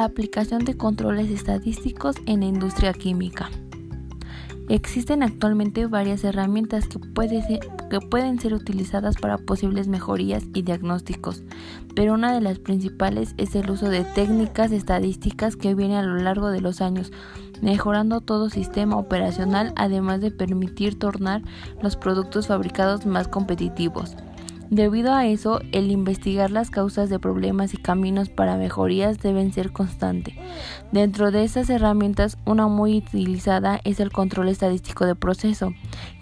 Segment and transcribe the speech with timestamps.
[0.00, 3.50] Aplicación de controles estadísticos en la industria química.
[4.68, 11.42] Existen actualmente varias herramientas que, pueden ser utilizadas para posibles mejorías y diagnósticos,
[11.96, 16.14] pero una de las principales es el uso de técnicas estadísticas que viene a lo
[16.14, 17.10] largo de los años,
[17.60, 21.42] mejorando todo sistema operacional además de permitir tornar
[21.82, 24.14] los productos fabricados más competitivos.
[24.70, 29.72] Debido a eso, el investigar las causas de problemas y caminos para mejorías deben ser
[29.72, 30.38] constante.
[30.92, 35.72] Dentro de estas herramientas, una muy utilizada es el control estadístico de proceso,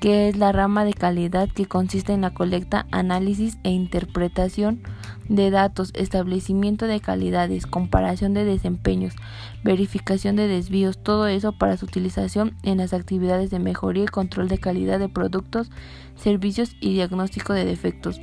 [0.00, 4.82] que es la rama de calidad que consiste en la colecta, análisis e interpretación
[5.28, 9.14] de datos, establecimiento de calidades, comparación de desempeños,
[9.62, 14.48] verificación de desvíos, todo eso para su utilización en las actividades de mejoría y control
[14.48, 15.70] de calidad de productos,
[16.16, 18.20] servicios y diagnóstico de defectos.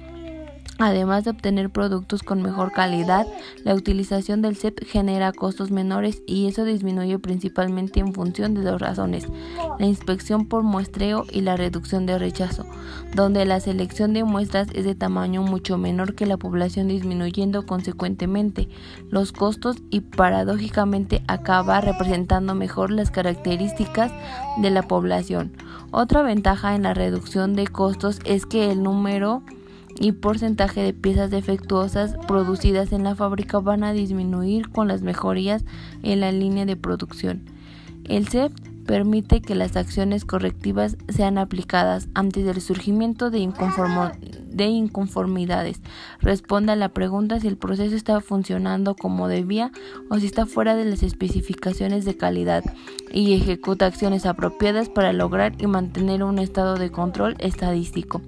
[0.80, 3.28] Además de obtener productos con mejor calidad,
[3.66, 8.80] la utilización del CEP genera costos menores y eso disminuye principalmente en función de dos
[8.80, 9.28] razones,
[9.78, 12.66] la inspección por muestreo y la reducción de rechazo,
[13.14, 18.70] donde la selección de muestras es de tamaño mucho menor que la población disminuyendo consecuentemente
[19.10, 24.14] los costos y paradójicamente acaba representando mejor las características
[24.62, 25.52] de la población.
[25.92, 29.44] Otra ventaja en la reducción de costos es que el número
[30.00, 35.66] y porcentaje de piezas defectuosas producidas en la fábrica van a disminuir con las mejorías
[36.04, 37.44] en la línea de producción.
[38.06, 38.54] El CEP
[38.86, 43.48] permite que las acciones correctivas sean aplicadas antes del surgimiento de,
[44.48, 45.82] de inconformidades.
[46.22, 49.72] Responde a la pregunta si el proceso está funcionando como debía
[50.10, 52.64] o si está fuera de las especificaciones de calidad
[53.14, 58.22] y ejecuta acciones apropiadas para lograr y mantener un estado de control estadístico.